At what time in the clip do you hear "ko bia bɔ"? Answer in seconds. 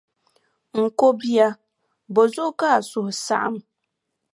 0.97-2.21